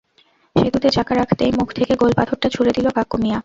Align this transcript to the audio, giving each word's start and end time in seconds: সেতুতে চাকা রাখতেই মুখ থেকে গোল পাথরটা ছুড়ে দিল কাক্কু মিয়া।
সেতুতে 0.55 0.89
চাকা 0.89 1.13
রাখতেই 1.15 1.51
মুখ 1.51 1.69
থেকে 1.73 1.93
গোল 1.95 2.11
পাথরটা 2.17 2.47
ছুড়ে 2.49 2.71
দিল 2.71 2.87
কাক্কু 2.89 3.15
মিয়া। 3.17 3.39